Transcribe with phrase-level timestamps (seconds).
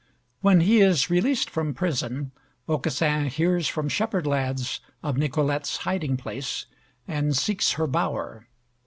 [0.39, 2.31] When he is released from prison,
[2.67, 6.65] Aucassin hears from shepherd lads of Nicolette's hiding place,
[7.07, 8.47] and seeks her bower.